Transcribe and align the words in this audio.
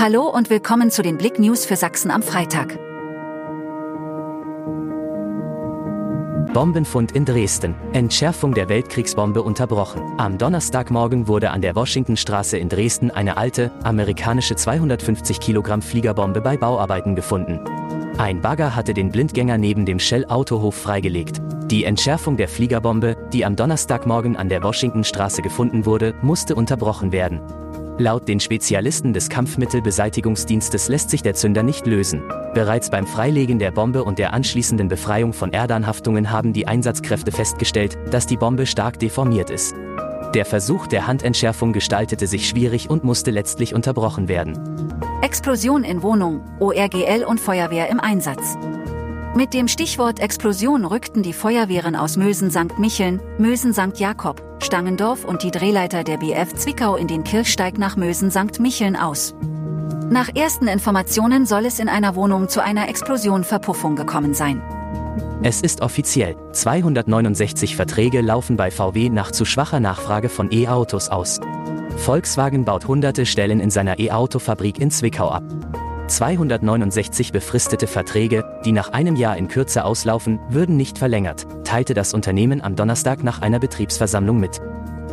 Hallo 0.00 0.28
und 0.28 0.48
willkommen 0.48 0.92
zu 0.92 1.02
den 1.02 1.18
Blick 1.18 1.40
News 1.40 1.66
für 1.66 1.74
Sachsen 1.74 2.12
am 2.12 2.22
Freitag. 2.22 2.78
Bombenfund 6.54 7.10
in 7.16 7.24
Dresden. 7.24 7.74
Entschärfung 7.92 8.54
der 8.54 8.68
Weltkriegsbombe 8.68 9.42
unterbrochen. 9.42 10.00
Am 10.16 10.38
Donnerstagmorgen 10.38 11.26
wurde 11.26 11.50
an 11.50 11.62
der 11.62 11.74
Washingtonstraße 11.74 12.58
in 12.58 12.68
Dresden 12.68 13.10
eine 13.10 13.36
alte, 13.36 13.72
amerikanische 13.82 14.54
250 14.54 15.40
Kilogramm 15.40 15.82
Fliegerbombe 15.82 16.42
bei 16.42 16.56
Bauarbeiten 16.56 17.16
gefunden. 17.16 17.58
Ein 18.18 18.40
Bagger 18.40 18.76
hatte 18.76 18.94
den 18.94 19.10
Blindgänger 19.10 19.58
neben 19.58 19.84
dem 19.84 19.98
Shell-Autohof 19.98 20.76
freigelegt. 20.76 21.42
Die 21.72 21.82
Entschärfung 21.82 22.36
der 22.36 22.46
Fliegerbombe, 22.46 23.16
die 23.32 23.44
am 23.44 23.56
Donnerstagmorgen 23.56 24.36
an 24.36 24.48
der 24.48 24.62
Washingtonstraße 24.62 25.42
gefunden 25.42 25.86
wurde, 25.86 26.14
musste 26.22 26.54
unterbrochen 26.54 27.10
werden. 27.10 27.40
Laut 28.00 28.28
den 28.28 28.38
Spezialisten 28.38 29.12
des 29.12 29.28
Kampfmittelbeseitigungsdienstes 29.28 30.88
lässt 30.88 31.10
sich 31.10 31.22
der 31.22 31.34
Zünder 31.34 31.64
nicht 31.64 31.84
lösen. 31.84 32.22
Bereits 32.54 32.90
beim 32.90 33.08
Freilegen 33.08 33.58
der 33.58 33.72
Bombe 33.72 34.04
und 34.04 34.20
der 34.20 34.32
anschließenden 34.34 34.86
Befreiung 34.86 35.32
von 35.32 35.52
Erdanhaftungen 35.52 36.30
haben 36.30 36.52
die 36.52 36.68
Einsatzkräfte 36.68 37.32
festgestellt, 37.32 37.98
dass 38.12 38.28
die 38.28 38.36
Bombe 38.36 38.66
stark 38.66 39.00
deformiert 39.00 39.50
ist. 39.50 39.74
Der 40.32 40.44
Versuch 40.44 40.86
der 40.86 41.08
Handentschärfung 41.08 41.72
gestaltete 41.72 42.28
sich 42.28 42.48
schwierig 42.48 42.88
und 42.88 43.02
musste 43.02 43.32
letztlich 43.32 43.74
unterbrochen 43.74 44.28
werden. 44.28 44.56
Explosion 45.22 45.82
in 45.82 46.00
Wohnung, 46.02 46.44
ORGL 46.60 47.24
und 47.24 47.40
Feuerwehr 47.40 47.88
im 47.88 47.98
Einsatz. 47.98 48.56
Mit 49.38 49.54
dem 49.54 49.68
Stichwort 49.68 50.18
Explosion 50.18 50.84
rückten 50.84 51.22
die 51.22 51.32
Feuerwehren 51.32 51.94
aus 51.94 52.16
Mösen 52.16 52.50
St. 52.50 52.76
Micheln, 52.76 53.20
Mösen 53.38 53.72
St. 53.72 53.96
Jakob, 53.96 54.42
Stangendorf 54.60 55.24
und 55.24 55.44
die 55.44 55.52
Drehleiter 55.52 56.02
der 56.02 56.16
BF 56.16 56.54
Zwickau 56.54 56.96
in 56.96 57.06
den 57.06 57.22
Kirchsteig 57.22 57.78
nach 57.78 57.94
Mösen 57.94 58.32
St. 58.32 58.58
Micheln 58.58 58.96
aus. 58.96 59.36
Nach 60.10 60.28
ersten 60.34 60.66
Informationen 60.66 61.46
soll 61.46 61.66
es 61.66 61.78
in 61.78 61.88
einer 61.88 62.16
Wohnung 62.16 62.48
zu 62.48 62.64
einer 62.64 62.88
Explosion 62.88 63.44
Verpuffung 63.44 63.94
gekommen 63.94 64.34
sein. 64.34 64.60
Es 65.44 65.60
ist 65.60 65.82
offiziell. 65.82 66.34
269 66.50 67.76
Verträge 67.76 68.22
laufen 68.22 68.56
bei 68.56 68.72
VW 68.72 69.08
nach 69.08 69.30
zu 69.30 69.44
schwacher 69.44 69.78
Nachfrage 69.78 70.30
von 70.30 70.50
E-Autos 70.50 71.10
aus. 71.10 71.38
Volkswagen 71.96 72.64
baut 72.64 72.88
hunderte 72.88 73.24
Stellen 73.24 73.60
in 73.60 73.70
seiner 73.70 74.00
E-Auto-Fabrik 74.00 74.80
in 74.80 74.90
Zwickau 74.90 75.28
ab. 75.28 75.44
269 76.08 77.32
befristete 77.32 77.86
Verträge, 77.86 78.60
die 78.64 78.72
nach 78.72 78.92
einem 78.92 79.16
Jahr 79.16 79.36
in 79.36 79.48
Kürze 79.48 79.84
auslaufen, 79.84 80.40
würden 80.48 80.76
nicht 80.76 80.98
verlängert, 80.98 81.46
teilte 81.64 81.94
das 81.94 82.14
Unternehmen 82.14 82.62
am 82.62 82.76
Donnerstag 82.76 83.22
nach 83.22 83.42
einer 83.42 83.58
Betriebsversammlung 83.58 84.40
mit. 84.40 84.60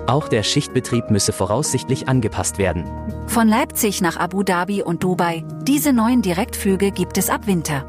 Auch 0.08 0.28
der 0.28 0.44
Schichtbetrieb 0.44 1.10
müsse 1.10 1.34
voraussichtlich 1.34 2.08
angepasst 2.08 2.58
werden. 2.58 2.86
Von 3.28 3.48
Leipzig 3.48 4.02
nach 4.02 4.18
Abu 4.18 4.44
Dhabi 4.44 4.84
und 4.84 5.04
Dubai, 5.04 5.44
diese 5.64 5.94
neuen 5.94 6.22
Direktflüge 6.22 6.92
gibt 6.92 7.18
es 7.18 7.30
ab 7.30 7.48
Winter. 7.48 7.86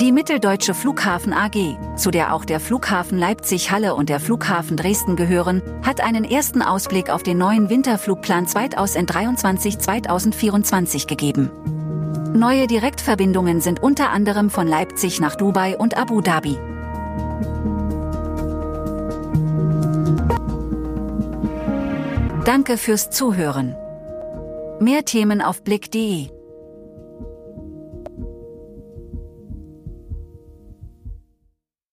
Die 0.00 0.10
Mitteldeutsche 0.10 0.74
Flughafen 0.74 1.32
AG, 1.32 1.76
zu 1.96 2.10
der 2.10 2.34
auch 2.34 2.44
der 2.44 2.58
Flughafen 2.58 3.16
Leipzig-Halle 3.16 3.94
und 3.94 4.08
der 4.08 4.18
Flughafen 4.18 4.76
Dresden 4.76 5.14
gehören, 5.14 5.62
hat 5.82 6.00
einen 6.00 6.24
ersten 6.24 6.62
Ausblick 6.62 7.10
auf 7.10 7.22
den 7.22 7.38
neuen 7.38 7.70
Winterflugplan 7.70 8.46
2023-2024 8.46 11.06
gegeben. 11.06 11.52
Neue 12.36 12.66
Direktverbindungen 12.66 13.60
sind 13.60 13.80
unter 13.80 14.10
anderem 14.10 14.50
von 14.50 14.66
Leipzig 14.66 15.20
nach 15.20 15.36
Dubai 15.36 15.78
und 15.78 15.96
Abu 15.96 16.20
Dhabi. 16.20 16.58
Danke 22.44 22.76
fürs 22.76 23.10
Zuhören. 23.10 23.76
Mehr 24.80 25.04
Themen 25.04 25.42
auf 25.42 25.62
blick.de 25.62 26.33